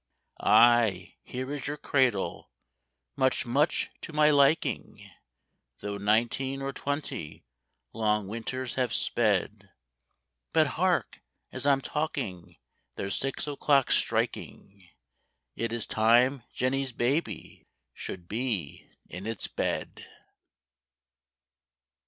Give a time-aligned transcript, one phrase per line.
[0.39, 2.49] Aye, here is your cradle!
[3.15, 5.11] much, much to my liking,
[5.81, 7.45] Though nineteen or twenty
[7.93, 9.69] long winters have sped;
[10.53, 11.21] But, hark!
[11.51, 12.57] as I'm talking
[12.95, 14.89] there's six o'clock striking,
[15.55, 20.07] It is time JENNY'S BABY should be in its bed!